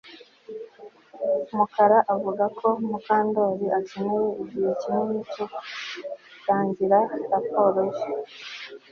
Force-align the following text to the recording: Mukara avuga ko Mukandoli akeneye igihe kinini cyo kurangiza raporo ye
Mukara 1.55 1.97
avuga 2.13 2.45
ko 2.57 2.67
Mukandoli 2.89 3.67
akeneye 3.79 4.29
igihe 4.43 4.69
kinini 4.81 5.19
cyo 5.33 5.45
kurangiza 6.41 6.97
raporo 7.33 7.81
ye 7.95 8.03